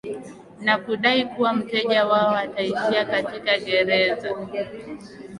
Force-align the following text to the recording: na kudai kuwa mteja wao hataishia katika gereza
na 0.61 0.77
kudai 0.77 1.25
kuwa 1.25 1.53
mteja 1.53 2.05
wao 2.05 2.29
hataishia 2.35 3.05
katika 3.05 3.57
gereza 3.57 4.37